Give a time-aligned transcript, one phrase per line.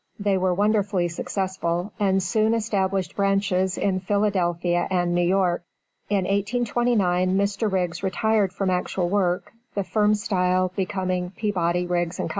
[0.19, 5.61] They were wonderfully successful, and soon established branches in Philadelphia and New York.
[6.09, 7.71] In 1829 Mr.
[7.71, 12.29] Riggs retired from actual work, the firm style becoming Peabody, Riggs & Co.